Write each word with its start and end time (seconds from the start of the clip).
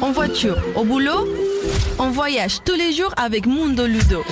en 0.00 0.12
voiture, 0.12 0.56
au 0.76 0.84
boulot, 0.84 1.26
on 1.98 2.10
voyage 2.10 2.60
tous 2.64 2.76
les 2.76 2.92
jours 2.92 3.12
avec 3.16 3.46
Mundo 3.46 3.84
Ludo. 3.84 4.22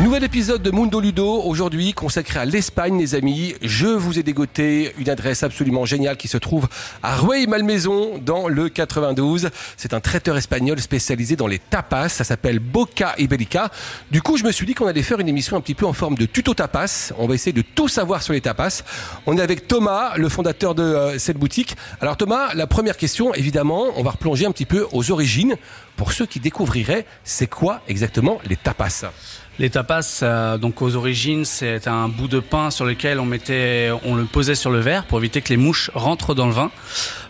Nouvel 0.00 0.22
épisode 0.22 0.62
de 0.62 0.70
Mundo 0.70 1.00
Ludo, 1.00 1.42
aujourd'hui 1.42 1.92
consacré 1.92 2.38
à 2.38 2.44
l'Espagne, 2.44 2.96
les 3.00 3.16
amis. 3.16 3.56
Je 3.62 3.88
vous 3.88 4.16
ai 4.20 4.22
dégoté 4.22 4.92
une 4.96 5.10
adresse 5.10 5.42
absolument 5.42 5.86
géniale 5.86 6.16
qui 6.16 6.28
se 6.28 6.38
trouve 6.38 6.68
à 7.02 7.16
Rueil-Malmaison, 7.16 8.18
dans 8.24 8.46
le 8.46 8.68
92. 8.68 9.50
C'est 9.76 9.94
un 9.94 10.00
traiteur 10.00 10.36
espagnol 10.36 10.78
spécialisé 10.78 11.34
dans 11.34 11.48
les 11.48 11.58
tapas. 11.58 12.10
Ça 12.10 12.22
s'appelle 12.22 12.60
Boca 12.60 13.16
Iberica. 13.18 13.72
Du 14.12 14.22
coup, 14.22 14.36
je 14.36 14.44
me 14.44 14.52
suis 14.52 14.66
dit 14.66 14.74
qu'on 14.74 14.86
allait 14.86 15.02
faire 15.02 15.18
une 15.18 15.28
émission 15.28 15.56
un 15.56 15.60
petit 15.60 15.74
peu 15.74 15.84
en 15.84 15.92
forme 15.92 16.14
de 16.14 16.26
tuto 16.26 16.54
tapas. 16.54 17.12
On 17.18 17.26
va 17.26 17.34
essayer 17.34 17.52
de 17.52 17.62
tout 17.62 17.88
savoir 17.88 18.22
sur 18.22 18.34
les 18.34 18.40
tapas. 18.40 18.84
On 19.26 19.36
est 19.36 19.42
avec 19.42 19.66
Thomas, 19.66 20.16
le 20.16 20.28
fondateur 20.28 20.76
de 20.76 20.84
euh, 20.84 21.18
cette 21.18 21.38
boutique. 21.38 21.74
Alors 22.00 22.16
Thomas, 22.16 22.54
la 22.54 22.68
première 22.68 22.98
question, 22.98 23.34
évidemment, 23.34 23.86
on 23.96 24.04
va 24.04 24.12
replonger 24.12 24.46
un 24.46 24.52
petit 24.52 24.64
peu 24.64 24.86
aux 24.92 25.10
origines. 25.10 25.56
Pour 25.96 26.12
ceux 26.12 26.26
qui 26.26 26.38
découvriraient, 26.38 27.04
c'est 27.24 27.48
quoi 27.48 27.80
exactement 27.88 28.38
les 28.48 28.54
tapas? 28.54 29.10
Les 29.58 29.70
tapas, 29.70 30.20
euh, 30.22 30.56
donc 30.56 30.82
aux 30.82 30.94
origines, 30.94 31.44
c'est 31.44 31.88
un 31.88 32.08
bout 32.08 32.28
de 32.28 32.38
pain 32.38 32.70
sur 32.70 32.84
lequel 32.84 33.18
on 33.18 33.24
mettait, 33.24 33.90
on 34.04 34.14
le 34.14 34.24
posait 34.24 34.54
sur 34.54 34.70
le 34.70 34.78
verre 34.78 35.04
pour 35.04 35.18
éviter 35.18 35.42
que 35.42 35.48
les 35.48 35.56
mouches 35.56 35.90
rentrent 35.94 36.34
dans 36.34 36.46
le 36.46 36.52
vin. 36.52 36.70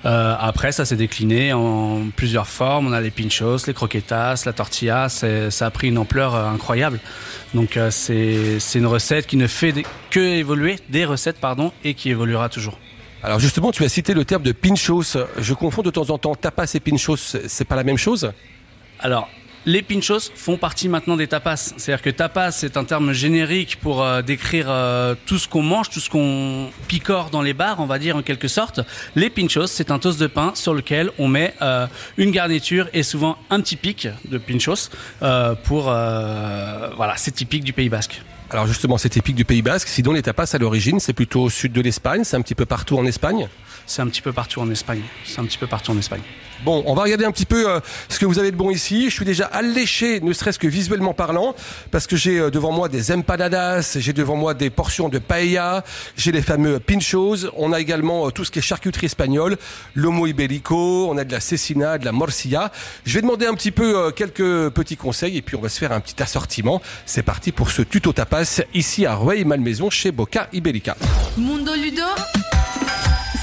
Euh, 0.04 0.36
après, 0.38 0.72
ça 0.72 0.84
s'est 0.84 0.96
décliné 0.96 1.54
en 1.54 2.02
plusieurs 2.14 2.46
formes. 2.46 2.88
On 2.88 2.92
a 2.92 3.00
les 3.00 3.10
pinchos, 3.10 3.66
les 3.66 3.72
croquetas, 3.72 4.42
la 4.44 4.52
tortilla. 4.52 5.08
Ça 5.08 5.66
a 5.66 5.70
pris 5.70 5.88
une 5.88 5.98
ampleur 5.98 6.34
euh, 6.34 6.48
incroyable. 6.48 7.00
Donc 7.54 7.78
c'est 7.90 8.58
une 8.74 8.86
recette 8.86 9.26
qui 9.26 9.38
ne 9.38 9.46
fait 9.46 9.72
que 10.10 10.20
évoluer, 10.20 10.76
des 10.90 11.06
recettes 11.06 11.40
pardon, 11.40 11.72
et 11.82 11.94
qui 11.94 12.10
évoluera 12.10 12.50
toujours. 12.50 12.78
Alors 13.22 13.40
justement, 13.40 13.72
tu 13.72 13.84
as 13.84 13.88
cité 13.88 14.12
le 14.12 14.26
terme 14.26 14.42
de 14.42 14.52
pinchos. 14.52 15.16
Je 15.38 15.54
confonds 15.54 15.82
de 15.82 15.90
temps 15.90 16.10
en 16.10 16.18
temps 16.18 16.34
tapas 16.34 16.70
et 16.74 16.80
pinchos. 16.80 17.16
C'est 17.16 17.64
pas 17.64 17.76
la 17.76 17.84
même 17.84 17.96
chose? 17.96 18.32
Alors, 19.00 19.30
les 19.66 19.82
pinchos 19.82 20.30
font 20.34 20.56
partie 20.56 20.88
maintenant 20.88 21.16
des 21.16 21.26
tapas. 21.26 21.56
C'est-à-dire 21.76 22.02
que 22.02 22.10
tapas, 22.10 22.52
c'est 22.52 22.76
un 22.76 22.84
terme 22.84 23.12
générique 23.12 23.78
pour 23.80 24.02
euh, 24.02 24.22
décrire 24.22 24.66
euh, 24.68 25.14
tout 25.26 25.38
ce 25.38 25.48
qu'on 25.48 25.62
mange, 25.62 25.90
tout 25.90 26.00
ce 26.00 26.10
qu'on 26.10 26.70
picore 26.86 27.30
dans 27.30 27.42
les 27.42 27.54
bars, 27.54 27.80
on 27.80 27.86
va 27.86 27.98
dire 27.98 28.16
en 28.16 28.22
quelque 28.22 28.48
sorte. 28.48 28.80
Les 29.14 29.30
pinchos, 29.30 29.66
c'est 29.66 29.90
un 29.90 29.98
toast 29.98 30.20
de 30.20 30.26
pain 30.26 30.52
sur 30.54 30.74
lequel 30.74 31.10
on 31.18 31.28
met 31.28 31.54
euh, 31.62 31.86
une 32.16 32.30
garniture 32.30 32.88
et 32.92 33.02
souvent 33.02 33.36
un 33.50 33.60
petit 33.60 33.76
pic 33.76 34.08
de 34.30 34.38
pinchos 34.38 34.90
pour 35.64 35.82
voilà, 35.82 37.14
c'est 37.16 37.32
typique 37.32 37.64
du 37.64 37.72
Pays 37.72 37.88
Basque. 37.88 38.20
Alors 38.50 38.66
justement, 38.66 38.96
c'est 38.96 39.10
typique 39.10 39.34
du 39.34 39.44
Pays 39.44 39.62
Basque. 39.62 39.88
Sinon, 39.88 40.12
les 40.12 40.22
tapas 40.22 40.54
à 40.54 40.58
l'origine, 40.58 41.00
c'est 41.00 41.12
plutôt 41.12 41.42
au 41.42 41.50
sud 41.50 41.72
de 41.72 41.80
l'Espagne, 41.80 42.24
c'est 42.24 42.36
un 42.36 42.40
petit 42.40 42.54
peu 42.54 42.64
partout 42.64 42.98
en 42.98 43.04
Espagne. 43.04 43.48
C'est 43.86 44.02
un 44.02 44.06
petit 44.08 44.22
peu 44.22 44.32
partout 44.32 44.60
en 44.60 44.70
Espagne. 44.70 45.02
C'est 45.24 45.40
un 45.40 45.44
petit 45.44 45.58
peu 45.58 45.66
partout 45.66 45.92
en 45.92 45.98
Espagne. 45.98 46.22
Bon, 46.64 46.82
on 46.86 46.94
va 46.94 47.04
regarder 47.04 47.24
un 47.24 47.30
petit 47.30 47.46
peu 47.46 47.70
euh, 47.70 47.80
ce 48.08 48.18
que 48.18 48.26
vous 48.26 48.38
avez 48.40 48.50
de 48.50 48.56
bon 48.56 48.70
ici. 48.70 49.08
Je 49.10 49.14
suis 49.14 49.24
déjà 49.24 49.46
alléché, 49.46 50.20
ne 50.20 50.32
serait-ce 50.32 50.58
que 50.58 50.66
visuellement 50.66 51.14
parlant, 51.14 51.54
parce 51.92 52.08
que 52.08 52.16
j'ai 52.16 52.40
euh, 52.40 52.50
devant 52.50 52.72
moi 52.72 52.88
des 52.88 53.12
empanadas, 53.12 53.96
j'ai 54.00 54.12
devant 54.12 54.34
moi 54.34 54.54
des 54.54 54.68
portions 54.68 55.08
de 55.08 55.18
paella, 55.18 55.84
j'ai 56.16 56.32
les 56.32 56.42
fameux 56.42 56.80
pinchos. 56.80 57.46
On 57.56 57.72
a 57.72 57.80
également 57.80 58.26
euh, 58.26 58.30
tout 58.30 58.44
ce 58.44 58.50
qui 58.50 58.58
est 58.58 58.62
charcuterie 58.62 59.06
espagnole, 59.06 59.56
l'homo 59.94 60.26
ibérico, 60.26 61.08
on 61.08 61.16
a 61.16 61.24
de 61.24 61.30
la 61.30 61.40
cecina, 61.40 61.96
de 61.96 62.04
la 62.04 62.12
morcilla. 62.12 62.72
Je 63.06 63.14
vais 63.14 63.20
demander 63.20 63.46
un 63.46 63.54
petit 63.54 63.70
peu 63.70 64.10
quelques 64.10 64.70
petits 64.70 64.96
conseils 64.96 65.36
et 65.36 65.42
puis 65.42 65.54
on 65.54 65.60
va 65.60 65.68
se 65.68 65.78
faire 65.78 65.92
un 65.92 66.00
petit 66.00 66.20
assortiment. 66.20 66.82
C'est 67.06 67.22
parti 67.22 67.52
pour 67.52 67.70
ce 67.70 67.82
tuto 67.82 68.12
tapas 68.12 68.62
ici 68.74 69.06
à 69.06 69.14
Rueil 69.14 69.44
Malmaison 69.44 69.90
chez 69.90 70.10
Boca 70.10 70.48
Ibérica. 70.52 70.96
Mundo 71.36 71.72
Ludo 71.74 72.02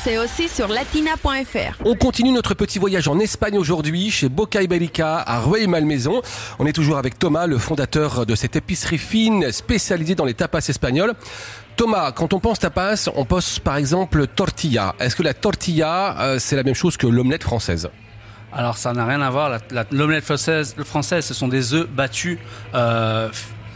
c'est 0.05 0.19
aussi 0.19 0.47
sur 0.47 0.67
latina.fr. 0.67 1.81
On 1.83 1.95
continue 1.95 2.31
notre 2.31 2.53
petit 2.53 2.77
voyage 2.77 3.07
en 3.07 3.17
Espagne 3.17 3.57
aujourd'hui 3.57 4.11
chez 4.11 4.29
Boca 4.29 4.61
Iberica 4.61 5.17
à 5.17 5.39
Rueil-Malmaison. 5.39 6.21
On 6.59 6.67
est 6.67 6.73
toujours 6.73 6.99
avec 6.99 7.17
Thomas, 7.17 7.47
le 7.47 7.57
fondateur 7.57 8.27
de 8.27 8.35
cette 8.35 8.55
épicerie 8.55 8.99
fine 8.99 9.51
spécialisée 9.51 10.13
dans 10.13 10.25
les 10.25 10.35
tapas 10.35 10.59
espagnols. 10.69 11.15
Thomas, 11.75 12.11
quand 12.11 12.33
on 12.33 12.39
pense 12.39 12.59
tapas, 12.59 13.09
on 13.15 13.25
pense 13.25 13.57
par 13.57 13.77
exemple 13.77 14.27
tortilla. 14.27 14.93
Est-ce 14.99 15.15
que 15.15 15.23
la 15.23 15.33
tortilla, 15.33 16.15
euh, 16.19 16.37
c'est 16.37 16.55
la 16.55 16.61
même 16.61 16.75
chose 16.75 16.97
que 16.97 17.07
l'omelette 17.07 17.43
française? 17.43 17.89
Alors 18.53 18.77
ça 18.77 18.93
n'a 18.93 19.07
rien 19.07 19.21
à 19.21 19.31
voir. 19.31 19.57
L'omelette 19.91 20.25
française, 20.25 20.75
française, 20.85 21.25
ce 21.25 21.33
sont 21.33 21.47
des 21.47 21.73
œufs 21.73 21.89
battus, 21.89 22.37
euh, 22.75 23.27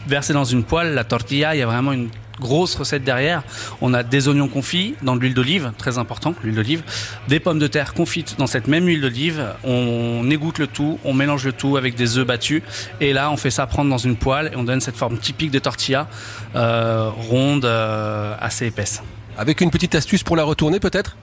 versés 0.05 0.33
dans 0.33 0.45
une 0.45 0.63
poêle. 0.63 0.93
La 0.93 1.05
tortilla, 1.05 1.55
il 1.55 1.57
y 1.57 1.63
a 1.63 1.65
vraiment 1.65 1.91
une 1.91 2.11
grosse 2.39 2.75
recette 2.75 3.03
derrière. 3.03 3.43
On 3.81 3.93
a 3.93 4.03
des 4.03 4.27
oignons 4.27 4.47
confits 4.47 4.95
dans 5.01 5.15
de 5.15 5.21
l'huile 5.21 5.33
d'olive, 5.33 5.71
très 5.77 5.97
important, 5.97 6.35
l'huile 6.43 6.55
d'olive, 6.55 6.83
des 7.27 7.39
pommes 7.39 7.59
de 7.59 7.67
terre 7.67 7.93
confites 7.93 8.35
dans 8.37 8.47
cette 8.47 8.67
même 8.67 8.85
huile 8.85 9.01
d'olive. 9.01 9.45
On 9.63 10.29
égoutte 10.29 10.59
le 10.59 10.67
tout, 10.67 10.99
on 11.03 11.13
mélange 11.13 11.45
le 11.45 11.53
tout 11.53 11.77
avec 11.77 11.95
des 11.95 12.17
œufs 12.17 12.25
battus 12.25 12.61
et 13.01 13.13
là 13.13 13.31
on 13.31 13.37
fait 13.37 13.51
ça 13.51 13.67
prendre 13.67 13.89
dans 13.89 13.97
une 13.97 14.15
poêle 14.15 14.51
et 14.53 14.55
on 14.55 14.63
donne 14.63 14.81
cette 14.81 14.97
forme 14.97 15.17
typique 15.17 15.51
de 15.51 15.59
tortilla 15.59 16.07
euh, 16.55 17.09
ronde, 17.09 17.65
euh, 17.65 18.35
assez 18.39 18.67
épaisse. 18.67 19.01
Avec 19.37 19.61
une 19.61 19.71
petite 19.71 19.95
astuce 19.95 20.23
pour 20.23 20.35
la 20.35 20.43
retourner 20.43 20.79
peut-être? 20.79 21.15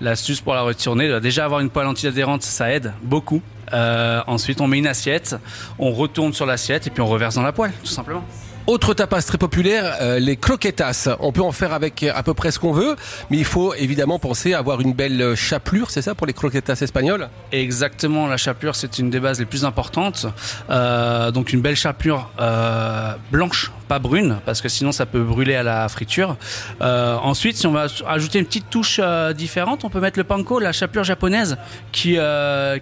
L'astuce 0.00 0.40
pour 0.40 0.54
la 0.54 0.62
retourner, 0.62 1.20
déjà 1.20 1.44
avoir 1.44 1.60
une 1.60 1.68
poêle 1.68 1.86
anti-adhérente, 1.86 2.42
ça 2.42 2.72
aide 2.72 2.94
beaucoup. 3.02 3.42
Euh, 3.72 4.22
ensuite, 4.26 4.60
on 4.60 4.66
met 4.66 4.78
une 4.78 4.86
assiette, 4.86 5.36
on 5.78 5.92
retourne 5.92 6.32
sur 6.32 6.46
l'assiette 6.46 6.86
et 6.86 6.90
puis 6.90 7.02
on 7.02 7.06
reverse 7.06 7.34
dans 7.34 7.42
la 7.42 7.52
poêle, 7.52 7.72
tout 7.84 7.90
simplement. 7.90 8.24
Autre 8.66 8.94
tapas 8.94 9.22
très 9.22 9.38
populaire, 9.38 9.96
euh, 10.00 10.18
les 10.18 10.36
croquetas. 10.36 11.08
On 11.20 11.32
peut 11.32 11.40
en 11.40 11.50
faire 11.50 11.72
avec 11.72 12.02
à 12.02 12.22
peu 12.22 12.34
près 12.34 12.50
ce 12.50 12.58
qu'on 12.58 12.72
veut, 12.72 12.94
mais 13.30 13.38
il 13.38 13.44
faut 13.44 13.74
évidemment 13.74 14.18
penser 14.18 14.52
à 14.52 14.58
avoir 14.58 14.80
une 14.80 14.92
belle 14.92 15.34
chapelure, 15.34 15.90
c'est 15.90 16.02
ça 16.02 16.14
pour 16.14 16.26
les 16.26 16.34
croquetas 16.34 16.76
espagnoles 16.80 17.28
Exactement, 17.52 18.26
la 18.26 18.36
chapelure 18.36 18.76
c'est 18.76 18.98
une 18.98 19.10
des 19.10 19.18
bases 19.18 19.40
les 19.40 19.46
plus 19.46 19.64
importantes. 19.64 20.26
Euh, 20.68 21.30
donc 21.30 21.52
une 21.52 21.62
belle 21.62 21.74
chapelure 21.74 22.30
euh, 22.38 23.14
blanche, 23.32 23.72
pas 23.88 23.98
brune, 23.98 24.38
parce 24.44 24.60
que 24.60 24.68
sinon 24.68 24.92
ça 24.92 25.06
peut 25.06 25.22
brûler 25.22 25.54
à 25.54 25.62
la 25.62 25.88
friture. 25.88 26.36
ensuite, 26.80 27.56
si 27.56 27.66
on 27.66 27.72
va 27.72 27.86
ajouter 28.06 28.38
une 28.38 28.46
petite 28.46 28.68
touche 28.70 29.00
différente, 29.34 29.84
on 29.84 29.90
peut 29.90 30.00
mettre 30.00 30.18
le 30.18 30.24
panko, 30.24 30.60
la 30.60 30.72
chapelure 30.72 31.04
japonaise, 31.04 31.56
qui, 31.92 32.18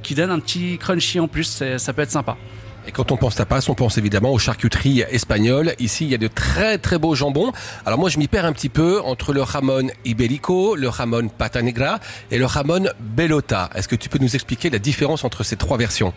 qui 0.02 0.14
donne 0.14 0.30
un 0.30 0.40
petit 0.40 0.76
crunchy 0.78 1.20
en 1.20 1.28
plus, 1.28 1.62
ça 1.78 1.92
peut 1.92 2.02
être 2.02 2.10
sympa. 2.10 2.36
Et 2.88 2.90
quand 2.90 3.12
on 3.12 3.18
pense 3.18 3.34
tapas, 3.34 3.66
on 3.68 3.74
pense 3.74 3.98
évidemment 3.98 4.32
aux 4.32 4.38
charcuteries 4.38 5.02
espagnoles. 5.10 5.74
Ici, 5.78 6.06
il 6.06 6.10
y 6.10 6.14
a 6.14 6.18
de 6.18 6.26
très 6.26 6.78
très 6.78 6.96
beaux 6.96 7.14
jambons. 7.14 7.52
Alors 7.84 7.98
moi, 7.98 8.08
je 8.08 8.18
m'y 8.18 8.28
perds 8.28 8.46
un 8.46 8.54
petit 8.54 8.70
peu 8.70 9.02
entre 9.02 9.34
le 9.34 9.44
jamon 9.44 9.88
ibérico, 10.06 10.74
le 10.74 10.90
jamon 10.90 11.28
pata 11.28 11.60
negra 11.60 12.00
et 12.30 12.38
le 12.38 12.48
jamon 12.48 12.88
bellota. 12.98 13.68
Est-ce 13.74 13.88
que 13.88 13.94
tu 13.94 14.08
peux 14.08 14.18
nous 14.18 14.34
expliquer 14.34 14.70
la 14.70 14.78
différence 14.78 15.22
entre 15.24 15.44
ces 15.44 15.56
trois 15.56 15.76
versions? 15.76 16.14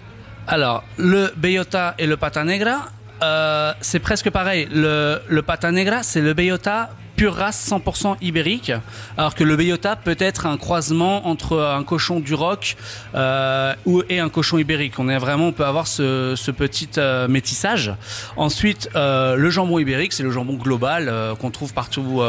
Alors, 0.48 0.86
le 0.98 1.34
bellota 1.36 1.94
et 2.00 2.08
le 2.08 2.16
pata 2.16 2.46
negra, 2.46 2.88
euh, 3.22 3.74
c'est 3.82 4.00
presque 4.00 4.30
pareil. 4.30 4.70
Le, 4.72 5.22
le 5.28 5.42
pata 5.42 5.74
negra, 5.74 6.04
c'est 6.04 6.22
le 6.22 6.34
bellota 6.34 6.92
pure 7.22 7.36
race 7.36 7.70
100% 7.70 8.16
ibérique, 8.24 8.72
alors 9.16 9.36
que 9.36 9.44
le 9.44 9.56
Beyota 9.56 9.96
peut 9.96 10.16
être 10.18 10.48
un 10.48 10.58
croisement 10.58 11.28
entre 11.28 11.60
un 11.60 11.84
cochon 11.84 12.20
du 12.20 12.34
roc 12.34 12.76
euh, 13.14 13.76
et 14.10 14.20
un 14.20 14.30
cochon 14.30 14.58
ibérique. 14.58 14.98
On 14.98 15.08
est 15.08 15.20
vraiment, 15.20 15.50
on 15.50 15.52
peut 15.52 15.64
avoir 15.64 15.86
ce, 15.86 16.50
petit 16.50 16.90
euh, 16.98 17.28
métissage. 17.28 17.94
Ensuite, 18.38 18.90
euh, 18.96 19.36
le 19.36 19.52
jambon 19.52 19.78
ibérique, 19.78 20.14
c'est 20.14 20.24
le 20.24 20.32
jambon 20.32 20.56
global 20.56 21.14
qu'on 21.40 21.52
trouve 21.52 21.76
partout 21.76 22.22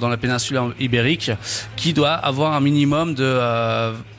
dans 0.00 0.08
la 0.08 0.16
péninsule 0.16 0.58
ibérique, 0.80 1.30
qui 1.76 1.92
doit 1.92 2.14
avoir 2.14 2.54
un 2.54 2.60
minimum 2.60 3.14
de 3.14 3.38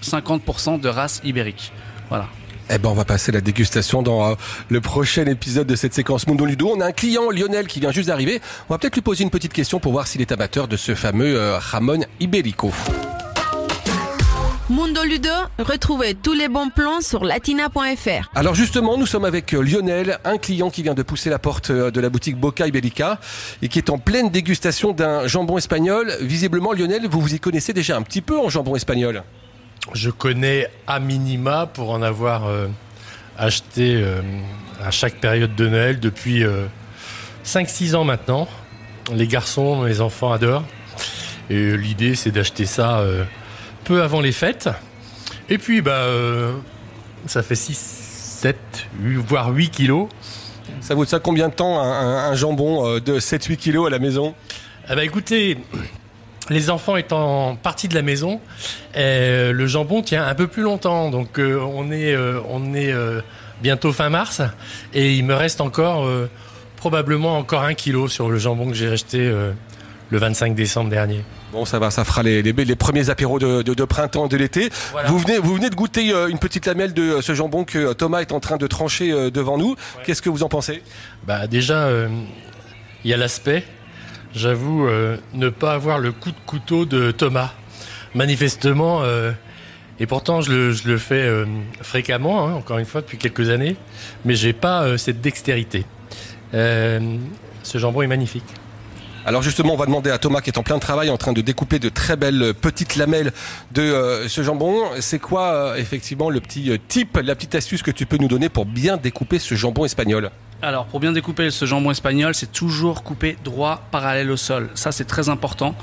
50% 0.03 0.79
de 0.79 0.89
race 0.89 1.21
ibérique. 1.23 1.73
Voilà. 2.09 2.27
Eh 2.71 2.77
ben, 2.77 2.89
on 2.89 2.93
va 2.93 3.05
passer 3.05 3.31
la 3.31 3.41
dégustation 3.41 4.03
dans 4.03 4.29
euh, 4.29 4.35
le 4.69 4.79
prochain 4.79 5.25
épisode 5.25 5.65
de 5.65 5.75
cette 5.75 5.95
séquence 5.95 6.27
Mundo 6.27 6.45
Ludo. 6.45 6.69
On 6.71 6.81
a 6.81 6.85
un 6.85 6.91
client, 6.91 7.31
Lionel, 7.31 7.65
qui 7.65 7.79
vient 7.79 7.91
juste 7.91 8.09
d'arriver. 8.09 8.41
On 8.69 8.73
va 8.75 8.77
peut-être 8.77 8.93
lui 8.93 9.01
poser 9.01 9.23
une 9.23 9.31
petite 9.31 9.53
question 9.53 9.79
pour 9.79 9.91
voir 9.91 10.05
s'il 10.05 10.21
est 10.21 10.31
amateur 10.31 10.67
de 10.67 10.77
ce 10.77 10.93
fameux 10.93 11.35
euh, 11.35 11.57
Ramon 11.57 12.01
Iberico. 12.19 12.71
Mundo 14.69 15.03
Ludo, 15.03 15.29
retrouvez 15.57 16.13
tous 16.13 16.33
les 16.33 16.47
bons 16.47 16.69
plans 16.69 17.01
sur 17.01 17.25
latina.fr. 17.25 18.29
Alors 18.35 18.53
justement, 18.53 18.99
nous 18.99 19.07
sommes 19.07 19.25
avec 19.25 19.55
euh, 19.55 19.61
Lionel, 19.61 20.19
un 20.23 20.37
client 20.37 20.69
qui 20.69 20.83
vient 20.83 20.93
de 20.93 21.01
pousser 21.01 21.31
la 21.31 21.39
porte 21.39 21.71
de 21.71 21.99
la 21.99 22.09
boutique 22.11 22.37
Boca 22.37 22.67
Iberica 22.67 23.19
et 23.63 23.67
qui 23.67 23.79
est 23.79 23.89
en 23.89 23.97
pleine 23.97 24.29
dégustation 24.29 24.91
d'un 24.91 25.25
jambon 25.25 25.57
espagnol. 25.57 26.13
Visiblement, 26.21 26.71
Lionel, 26.73 27.07
vous 27.07 27.19
vous 27.19 27.33
y 27.33 27.39
connaissez 27.39 27.73
déjà 27.73 27.97
un 27.97 28.03
petit 28.03 28.21
peu 28.21 28.37
en 28.37 28.47
jambon 28.49 28.75
espagnol. 28.75 29.23
Je 29.93 30.09
connais 30.09 30.69
à 30.87 30.99
minima 30.99 31.65
pour 31.65 31.91
en 31.91 32.01
avoir 32.01 32.45
euh, 32.45 32.67
acheté 33.37 33.95
euh, 33.95 34.21
à 34.83 34.91
chaque 34.91 35.15
période 35.15 35.55
de 35.55 35.67
Noël 35.67 35.99
depuis 35.99 36.43
5-6 37.45 37.93
euh, 37.93 37.97
ans 37.97 38.03
maintenant. 38.03 38.47
Les 39.13 39.27
garçons, 39.27 39.83
les 39.83 40.01
enfants 40.01 40.31
adorent. 40.31 40.65
Et 41.49 41.75
l'idée, 41.75 42.13
c'est 42.13 42.29
d'acheter 42.29 42.67
ça 42.67 43.03
peu 43.83 44.03
avant 44.03 44.21
les 44.21 44.31
fêtes. 44.31 44.69
Et 45.49 45.57
puis, 45.57 45.81
bah, 45.81 46.05
ça 47.25 47.41
fait 47.41 47.55
6, 47.55 47.75
7, 47.75 48.55
8, 49.01 49.15
voire 49.15 49.49
8 49.49 49.69
kilos. 49.71 50.09
Ça 50.81 50.93
vaut 50.93 51.05
ça 51.05 51.17
combien 51.17 51.49
de 51.49 51.55
temps 51.55 51.81
un, 51.81 52.35
jambon 52.35 52.99
de 52.99 53.19
7-8 53.19 53.55
kilos 53.57 53.87
à 53.87 53.89
la 53.89 53.97
maison? 53.97 54.35
Eh 54.91 54.95
bah, 54.95 55.03
écoutez, 55.03 55.57
les 56.49 56.69
enfants 56.69 56.97
étant 56.97 57.55
partis 57.55 57.87
de 57.87 57.95
la 57.95 58.01
maison, 58.01 58.41
euh, 58.97 59.51
le 59.51 59.67
jambon 59.67 60.01
tient 60.01 60.25
un 60.25 60.35
peu 60.35 60.47
plus 60.47 60.63
longtemps. 60.63 61.09
Donc 61.09 61.39
euh, 61.39 61.59
on 61.59 61.91
est, 61.91 62.13
euh, 62.13 62.39
on 62.49 62.73
est 62.73 62.93
bientôt 63.61 63.93
fin 63.93 64.09
mars 64.09 64.41
et 64.93 65.15
il 65.15 65.25
me 65.25 65.35
reste 65.35 65.61
encore 65.61 66.09
probablement 66.77 67.37
encore 67.37 67.63
un 67.63 67.73
kilo 67.73 68.07
sur 68.07 68.29
le 68.29 68.37
jambon 68.37 68.67
que 68.67 68.73
j'ai 68.73 68.89
acheté 68.89 69.31
le 70.09 70.17
25 70.17 70.55
décembre 70.55 70.89
dernier. 70.89 71.23
Bon, 71.51 71.65
ça 71.65 71.79
va, 71.79 71.91
ça 71.91 72.05
fera 72.05 72.23
les, 72.23 72.41
les, 72.41 72.53
les 72.53 72.75
premiers 72.75 73.09
apéros 73.09 73.39
de, 73.39 73.63
de, 73.63 73.73
de 73.73 73.83
printemps 73.83 74.27
de 74.27 74.37
l'été. 74.37 74.69
Voilà. 74.91 75.09
Vous 75.09 75.17
venez, 75.17 75.39
vous 75.39 75.55
venez 75.55 75.69
de 75.69 75.75
goûter 75.75 76.13
une 76.29 76.39
petite 76.39 76.65
lamelle 76.67 76.93
de 76.93 77.21
ce 77.21 77.33
jambon 77.33 77.63
que 77.63 77.93
Thomas 77.93 78.21
est 78.21 78.31
en 78.31 78.39
train 78.39 78.57
de 78.57 78.67
trancher 78.67 79.11
devant 79.31 79.57
nous. 79.57 79.75
Qu'est-ce 80.05 80.21
que 80.21 80.29
vous 80.29 80.43
en 80.43 80.49
pensez? 80.49 80.83
Bah 81.25 81.47
déjà, 81.47 81.89
il 83.03 83.11
y 83.11 83.13
a 83.13 83.17
l'aspect. 83.17 83.65
J'avoue 84.33 84.87
euh, 84.87 85.17
ne 85.33 85.49
pas 85.49 85.73
avoir 85.73 85.99
le 85.99 86.11
coup 86.11 86.31
de 86.31 86.39
couteau 86.45 86.85
de 86.85 87.11
Thomas. 87.11 87.53
Manifestement, 88.15 89.01
euh, 89.03 89.31
et 89.99 90.07
pourtant 90.07 90.41
je 90.41 90.51
le, 90.51 90.97
fais 90.97 91.21
euh, 91.21 91.45
fréquemment, 91.81 92.47
hein, 92.47 92.53
encore 92.53 92.79
une 92.79 92.85
fois 92.85 93.01
depuis 93.01 93.19
quelques 93.19 93.49
années, 93.49 93.75
mais 94.25 94.33
j'ai 94.33 94.53
pas 94.53 94.97
cette 94.97 95.21
dextérité. 95.21 95.85
Ce 96.51 97.77
jambon 97.77 98.01
est 98.01 98.07
magnifique. 98.07 98.45
Alors 99.25 99.43
justement, 99.43 99.73
on 99.73 99.77
va 99.77 99.85
demander 99.85 100.09
à 100.09 100.17
Thomas 100.17 100.41
qui 100.41 100.49
est 100.49 100.57
en 100.57 100.63
plein 100.63 100.79
travail, 100.79 101.09
en 101.09 101.17
train 101.17 101.33
de 101.33 101.41
découper 101.41 101.77
de 101.77 101.89
très 101.89 102.15
belles 102.15 102.53
petites 102.59 102.95
lamelles 102.95 103.31
de 103.71 104.25
ce 104.27 104.41
jambon. 104.41 104.75
C'est 105.01 105.19
quoi 105.19 105.77
effectivement 105.77 106.29
le 106.29 106.39
petit 106.39 106.71
euh, 106.71 106.77
tip, 106.87 107.17
la 107.21 107.35
petite 107.35 107.53
astuce 107.53 107.83
que 107.83 107.91
tu 107.91 108.05
peux 108.05 108.17
nous 108.17 108.27
donner 108.27 108.49
pour 108.49 108.65
bien 108.65 108.97
découper 108.97 109.37
ce 109.37 109.55
jambon 109.55 109.85
espagnol? 109.85 110.31
Alors, 110.61 110.85
pour 110.87 110.99
bien 110.99 111.13
découper 111.13 111.51
ce 111.51 111.63
jambon 111.65 111.89
espagnol, 111.91 112.35
c'est 112.35 112.51
toujours 112.51 113.03
couper 113.03 113.37
droit 113.45 113.81
parallèle 113.91 114.29
au 114.29 114.35
sol. 114.35 114.69
Ça, 114.75 114.91
c'est 114.91 115.05
très 115.05 115.29
important. 115.29 115.73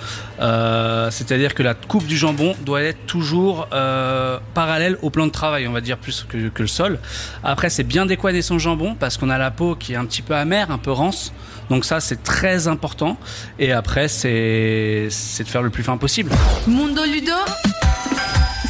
Euh, 0.41 1.11
C'est-à-dire 1.11 1.55
que 1.55 1.63
la 1.63 1.73
coupe 1.73 2.07
du 2.07 2.17
jambon 2.17 2.55
doit 2.61 2.83
être 2.83 3.07
toujours 3.07 3.69
euh, 3.73 4.39
parallèle 4.53 4.99
au 5.01 5.09
plan 5.09 5.27
de 5.27 5.33
travail, 5.33 5.67
on 5.67 5.73
va 5.73 5.81
dire 5.81 5.97
plus 5.97 6.27
que, 6.29 6.37
le 6.37 6.67
sol. 6.67 6.99
Après, 7.43 7.71
c'est 7.71 7.85
bien 7.85 8.05
décoiner 8.05 8.43
son 8.43 8.59
jambon 8.59 8.95
parce 8.95 9.17
qu'on 9.17 9.31
a 9.31 9.39
la 9.39 9.51
peau 9.51 9.77
qui 9.77 9.95
est 9.95 9.97
un 9.97 10.05
petit 10.05 10.23
peu 10.23 10.35
amère, 10.35 10.71
un 10.71 10.79
peu 10.79 10.93
rance. 10.93 11.33
Donc 11.71 11.87
ça, 11.87 12.01
c'est 12.01 12.23
très 12.23 12.69
important. 12.69 13.17
Et 13.59 13.73
après, 13.73 14.09
c'est 14.09 15.09
de 15.09 15.49
faire 15.49 15.63
le 15.63 15.71
plus 15.71 15.85
fin 15.85 15.97
possible. 15.97 16.31
Mundo 16.67 17.03
Ludo, 17.05 17.33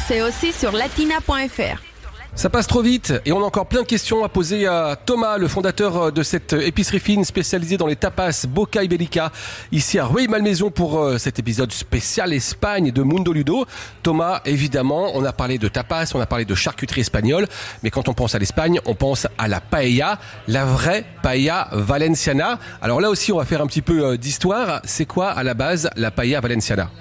c'est 0.07 0.21
aussi 0.21 0.53
sur 0.53 0.71
latina.fr. 0.71 1.96
Ça 2.35 2.51
passe 2.51 2.67
trop 2.67 2.83
vite 2.83 3.13
et 3.25 3.31
on 3.31 3.41
a 3.41 3.45
encore 3.45 3.65
plein 3.65 3.81
de 3.81 3.87
questions 3.87 4.23
à 4.23 4.29
poser 4.29 4.67
à 4.67 4.95
Thomas, 4.95 5.37
le 5.37 5.47
fondateur 5.47 5.97
euh, 5.97 6.11
de 6.11 6.21
cette 6.21 6.53
épicerie 6.53 6.99
fine 6.99 7.25
spécialisée 7.25 7.77
dans 7.77 7.87
les 7.87 7.95
tapas 7.95 8.45
Boca 8.47 8.83
Iberica, 8.83 9.31
ici 9.71 9.97
à 9.97 10.05
Rueil-Malmaison 10.05 10.69
pour 10.69 10.99
euh, 10.99 11.17
cet 11.17 11.39
épisode 11.39 11.71
spécial 11.71 12.33
Espagne 12.33 12.91
de 12.91 13.01
Mundo 13.01 13.33
Ludo. 13.33 13.65
Thomas, 14.03 14.41
évidemment, 14.45 15.11
on 15.15 15.25
a 15.25 15.33
parlé 15.33 15.57
de 15.57 15.67
tapas, 15.67 16.11
on 16.13 16.19
a 16.19 16.27
parlé 16.27 16.45
de 16.45 16.53
charcuterie 16.53 17.01
espagnole, 17.01 17.47
mais 17.81 17.89
quand 17.89 18.07
on 18.07 18.13
pense 18.13 18.35
à 18.35 18.39
l'Espagne, 18.39 18.79
on 18.85 18.93
pense 18.93 19.25
à 19.39 19.47
la 19.47 19.59
paella, 19.59 20.19
la 20.47 20.63
vraie 20.65 21.05
paella 21.23 21.69
valenciana. 21.71 22.59
Alors 22.83 23.01
là 23.01 23.09
aussi, 23.09 23.31
on 23.31 23.37
va 23.37 23.45
faire 23.45 23.61
un 23.61 23.67
petit 23.67 23.81
peu 23.81 24.05
euh, 24.05 24.17
d'histoire. 24.17 24.81
C'est 24.83 25.05
quoi 25.05 25.31
à 25.31 25.41
la 25.41 25.55
base 25.55 25.89
la 25.95 26.11
paella 26.11 26.39
valenciana? 26.39 26.91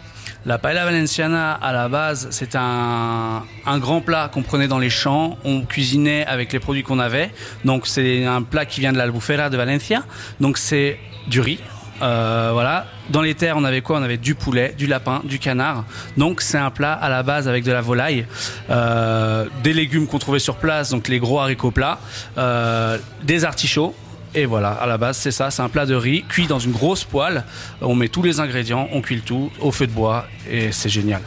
La 0.47 0.59
paella 0.59 0.85
valenciana, 0.85 1.55
à 1.55 1.73
la 1.73 1.89
base, 1.89 2.29
c'est 2.31 2.55
un, 2.55 3.43
grand 3.79 4.01
plat 4.01 4.31
qu'on 4.33 4.45
prenait 4.45 4.69
dans 4.69 4.79
les 4.79 4.91
champs. 4.91 5.37
On 5.43 5.63
cuisinait 5.63 6.25
avec 6.25 6.53
les 6.53 6.61
produits 6.61 6.85
qu'on 6.85 7.01
avait. 7.01 7.33
Donc, 7.65 7.89
c'est 7.89 8.25
un 8.25 8.43
plat 8.43 8.65
qui 8.65 8.79
vient 8.79 8.93
de 8.93 8.97
l'Albufera 8.97 9.51
de 9.51 9.57
Valencia. 9.57 10.05
Donc, 10.39 10.57
c'est 10.57 11.01
du 11.27 11.41
riz. 11.41 11.59
Euh, 12.01 12.51
voilà. 12.53 12.87
Dans 13.11 13.23
les 13.23 13.35
terres, 13.35 13.57
on 13.57 13.65
avait 13.65 13.81
quoi? 13.81 13.99
On 13.99 14.05
avait 14.05 14.19
du 14.19 14.37
poulet, 14.37 14.73
du 14.79 14.87
lapin, 14.87 15.21
du 15.25 15.41
canard. 15.41 15.85
Donc, 16.17 16.41
c'est 16.41 16.59
un 16.59 16.71
plat 16.71 16.93
à 16.93 17.09
la 17.09 17.25
base 17.25 17.49
avec 17.49 17.65
de 17.65 17.73
la 17.73 17.81
volaille, 17.81 18.25
euh, 18.71 19.47
des 19.65 19.73
légumes 19.73 20.07
qu'on 20.07 20.21
trouvait 20.21 20.39
sur 20.39 20.59
place, 20.59 20.91
donc 20.91 21.09
les 21.09 21.19
gros 21.19 21.41
haricots 21.41 21.73
plats, 21.73 21.99
euh, 22.39 22.99
des 23.25 23.45
artichauts. 23.45 23.97
Et 24.39 24.45
voilà, 24.45 24.73
à 24.73 24.87
la 24.87 24.99
base, 24.99 25.17
c'est 25.17 25.31
ça, 25.31 25.51
c'est 25.51 25.63
un 25.63 25.71
plat 25.71 25.87
de 25.87 25.95
riz 25.95 26.23
cuit 26.29 26.47
dans 26.47 26.59
une 26.59 26.73
grosse 26.73 27.05
poêle. 27.05 27.45
On 27.81 27.95
met 27.95 28.09
tous 28.09 28.23
les 28.23 28.39
ingrédients, 28.39 28.87
on 28.93 29.01
cuit 29.01 29.23
tout 29.23 29.51
au 29.63 29.73
feu 29.73 29.87
de 29.87 29.93
bois 29.93 30.27
et 30.51 30.73
c'est 30.73 30.91
génial. 30.91 31.23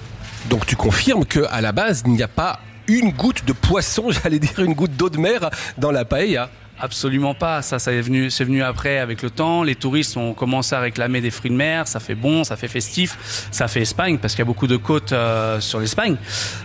Donc 0.48 0.68
tu 0.68 0.76
confirmes 0.76 1.26
que 1.26 1.40
à 1.50 1.60
la 1.60 1.72
base, 1.72 2.04
il 2.06 2.12
n'y 2.12 2.22
a 2.22 2.28
pas 2.28 2.60
une 2.88 3.10
goutte 3.10 3.46
de 3.46 3.54
poisson, 3.54 4.12
j'allais 4.24 4.38
dire 4.38 4.60
une 4.60 4.76
goutte 4.76 4.96
d'eau 4.96 5.10
de 5.10 5.18
mer 5.18 5.50
dans 5.80 5.90
la 5.90 6.06
paella. 6.06 6.52
Absolument 6.82 7.34
pas. 7.34 7.62
Ça, 7.62 7.78
ça 7.78 7.92
est 7.92 8.02
venu, 8.02 8.32
c'est 8.32 8.46
venu 8.46 8.64
après 8.64 9.00
avec 9.00 9.22
le 9.22 9.30
temps. 9.30 9.64
Les 9.64 9.76
touristes 9.76 10.16
ont 10.16 10.34
commencé 10.34 10.74
à 10.76 10.80
réclamer 10.80 11.20
des 11.20 11.30
fruits 11.30 11.52
de 11.52 11.56
mer. 11.56 11.88
Ça 11.88 12.00
fait 12.00 12.16
bon, 12.16 12.44
ça 12.46 12.56
fait 12.56 12.70
festif, 12.70 13.48
ça 13.52 13.68
fait 13.68 13.82
Espagne 13.82 14.18
parce 14.18 14.34
qu'il 14.34 14.40
y 14.40 14.44
a 14.44 14.46
beaucoup 14.46 14.68
de 14.68 14.78
côtes 14.78 15.12
euh, 15.12 15.60
sur 15.60 15.80
l'Espagne. 15.80 16.16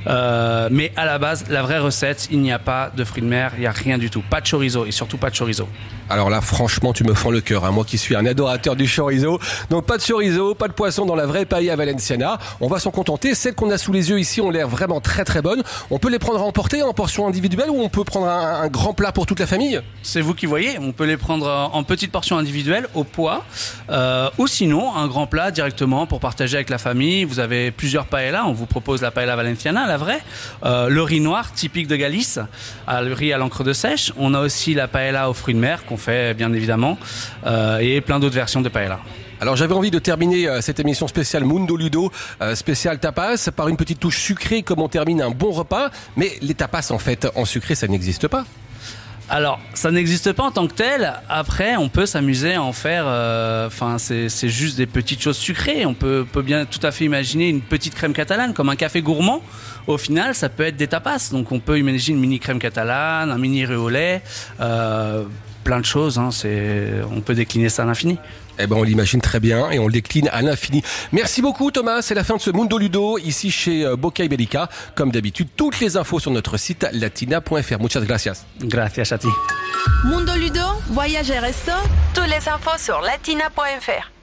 Euh, 0.06 0.69
mais 0.70 0.93
à 0.96 1.05
la 1.05 1.19
base, 1.19 1.44
la 1.50 1.62
vraie 1.62 1.81
recette, 1.81 2.28
il 2.31 2.40
n'y 2.40 2.52
a 2.52 2.61
pas 2.61 2.93
de 2.94 3.02
fruits 3.02 3.22
de 3.22 3.26
mer, 3.26 3.52
il 3.56 3.61
n'y 3.61 3.66
a 3.66 3.72
rien 3.72 3.99
du 3.99 4.08
tout. 4.08 4.22
Pas 4.22 4.40
de 4.40 4.46
chorizo 4.46 4.87
et 4.87 4.93
surtout 4.93 5.16
pas 5.16 5.31
de 5.31 5.37
chorizo. 5.37 5.69
Alors 6.08 6.31
là, 6.31 6.40
franchement, 6.40 6.93
tu 6.93 7.02
me 7.02 7.14
fends 7.14 7.31
le 7.31 7.40
cœur, 7.40 7.64
hein, 7.64 7.70
moi 7.70 7.84
qui 7.84 7.99
suis 7.99 8.14
un 8.14 8.26
adorateur 8.26 8.76
du 8.76 8.87
chorizo. 8.87 9.40
Donc 9.70 9.87
pas 9.87 9.96
de 9.96 10.02
chorizo, 10.02 10.55
pas 10.55 10.69
de 10.69 10.75
poisson 10.75 11.06
dans 11.06 11.16
la 11.16 11.26
vraie 11.26 11.44
paella 11.44 11.75
valenciana. 11.75 12.38
On 12.61 12.69
va 12.69 12.78
s'en 12.78 12.90
contenter. 12.90 13.34
Celles 13.34 13.55
qu'on 13.55 13.70
a 13.70 13.78
sous 13.78 13.93
les 13.93 14.11
yeux 14.11 14.20
ici 14.20 14.40
ont 14.40 14.50
l'air 14.50 14.69
vraiment 14.69 15.00
très 15.00 15.25
très 15.25 15.43
bonnes. 15.43 15.62
On 15.90 15.99
peut 15.99 16.11
les 16.11 16.20
prendre 16.20 16.40
à 16.40 16.44
emporter 16.44 16.82
en 16.82 16.93
portion 16.93 17.26
individuelle 17.26 17.70
ou 17.70 17.81
on 17.81 17.88
peut 17.88 18.05
prendre 18.05 18.28
un, 18.28 18.61
un 18.62 18.69
grand 18.69 18.93
plat 18.93 19.11
pour 19.11 19.26
toute 19.26 19.40
la 19.40 19.46
famille? 19.46 19.81
C'est 20.06 20.20
vous 20.20 20.34
qui 20.34 20.44
voyez. 20.44 20.78
On 20.78 20.92
peut 20.92 21.06
les 21.06 21.16
prendre 21.16 21.70
en 21.72 21.82
petites 21.82 22.12
portions 22.12 22.36
individuelles 22.36 22.86
au 22.94 23.04
poids, 23.04 23.42
euh, 23.88 24.28
ou 24.36 24.46
sinon 24.46 24.94
un 24.94 25.08
grand 25.08 25.26
plat 25.26 25.50
directement 25.50 26.06
pour 26.06 26.20
partager 26.20 26.56
avec 26.56 26.68
la 26.68 26.76
famille. 26.76 27.24
Vous 27.24 27.40
avez 27.40 27.70
plusieurs 27.70 28.04
paellas. 28.04 28.44
On 28.46 28.52
vous 28.52 28.66
propose 28.66 29.00
la 29.00 29.10
paella 29.10 29.34
valenciana, 29.34 29.86
la 29.86 29.96
vraie, 29.96 30.20
euh, 30.62 30.90
le 30.90 31.02
riz 31.02 31.20
noir 31.20 31.52
typique 31.52 31.86
de 31.86 31.96
Galice, 31.96 32.38
le 32.86 33.14
riz 33.14 33.32
à 33.32 33.38
l'encre 33.38 33.64
de 33.64 33.72
sèche. 33.72 34.12
On 34.18 34.34
a 34.34 34.40
aussi 34.40 34.74
la 34.74 34.88
paella 34.88 35.30
aux 35.30 35.34
fruits 35.34 35.54
de 35.54 35.58
mer 35.58 35.86
qu'on 35.86 35.96
fait 35.96 36.34
bien 36.34 36.52
évidemment, 36.52 36.98
euh, 37.46 37.78
et 37.78 38.02
plein 38.02 38.20
d'autres 38.20 38.34
versions 38.34 38.60
de 38.60 38.68
paella. 38.68 39.00
Alors 39.40 39.56
j'avais 39.56 39.74
envie 39.74 39.90
de 39.90 39.98
terminer 39.98 40.60
cette 40.60 40.80
émission 40.80 41.08
spéciale 41.08 41.44
Mundo 41.44 41.76
Ludo, 41.76 42.12
spéciale 42.54 42.98
tapas, 42.98 43.50
par 43.56 43.68
une 43.68 43.76
petite 43.76 44.00
touche 44.00 44.18
sucrée 44.18 44.62
comme 44.62 44.80
on 44.80 44.88
termine 44.88 45.22
un 45.22 45.30
bon 45.30 45.50
repas. 45.50 45.90
Mais 46.16 46.32
les 46.42 46.54
tapas 46.54 46.92
en 46.92 46.98
fait 46.98 47.26
en 47.34 47.44
sucré 47.46 47.74
ça 47.74 47.88
n'existe 47.88 48.28
pas. 48.28 48.44
Alors, 49.31 49.59
ça 49.73 49.91
n'existe 49.91 50.32
pas 50.32 50.43
en 50.44 50.50
tant 50.50 50.67
que 50.67 50.75
tel. 50.75 51.15
Après, 51.29 51.76
on 51.76 51.88
peut 51.88 52.05
s'amuser 52.05 52.55
à 52.55 52.62
en 52.62 52.73
faire. 52.73 53.05
euh, 53.06 53.67
Enfin, 53.67 53.97
c'est 53.99 54.29
juste 54.49 54.76
des 54.76 54.87
petites 54.87 55.23
choses 55.23 55.38
sucrées. 55.38 55.87
On 55.87 55.94
peut, 55.94 56.26
bien 56.44 56.67
tout 56.67 56.81
à 56.82 56.93
fait 56.93 57.06
imaginer 57.06 57.49
une 57.49 57.62
petite 57.62 57.94
crème 57.94 58.12
catalane 58.12 58.53
comme 58.53 58.69
un 58.69 58.76
café 58.76 59.00
gourmand. 59.00 59.43
Au 59.87 59.97
final, 59.97 60.35
ça 60.35 60.49
peut 60.50 60.65
être 60.65 60.76
des 60.76 60.88
tapas. 60.88 61.31
Donc, 61.33 61.52
on 61.52 61.59
peut 61.59 61.78
imaginer 61.78 62.14
une 62.16 62.21
mini 62.21 62.38
crème 62.38 62.59
catalane, 62.59 63.31
un 63.31 63.38
mini 63.38 63.64
riz 63.64 63.75
au 63.76 63.88
lait, 63.88 64.23
euh, 64.61 65.25
plein 65.64 65.81
de 65.81 65.87
choses. 65.87 66.19
Hein. 66.19 66.28
On 67.11 67.21
peut 67.23 67.35
décliner 67.35 67.71
ça 67.71 67.83
à 67.85 67.87
l'infini. 67.87 68.19
Eh 68.58 68.66
ben 68.66 68.76
on 68.76 68.82
l'imagine 68.82 69.20
très 69.20 69.40
bien 69.40 69.70
et 69.70 69.78
on 69.78 69.87
le 69.87 69.92
décline 69.92 70.28
à 70.32 70.42
l'infini. 70.42 70.82
Merci 71.12 71.42
beaucoup 71.42 71.70
Thomas, 71.70 72.02
c'est 72.02 72.14
la 72.14 72.25
fin 72.25 72.37
de 72.37 72.40
ce 72.40 72.50
Mundo 72.50 72.78
Ludo 72.78 73.18
ici 73.18 73.50
chez 73.50 73.84
euh, 73.84 73.96
Boca 73.96 74.25
Iberica. 74.25 74.68
Comme 74.94 75.11
d'habitude, 75.11 75.49
toutes 75.56 75.80
les 75.80 75.96
infos 75.96 76.20
sur 76.20 76.30
notre 76.30 76.56
site 76.56 76.87
latina.fr. 76.92 77.80
Muchas 77.80 78.04
gracias. 78.04 78.44
Gracias 78.61 79.12
a 79.12 79.18
ti. 79.18 79.28
Mundo 80.04 80.32
Ludo, 80.34 80.66
voyage 80.90 81.30
et 81.30 81.38
resto, 81.38 81.73
toutes 82.14 82.28
les 82.28 82.49
infos 82.49 82.78
sur 82.78 83.00
latina.fr. 83.00 84.13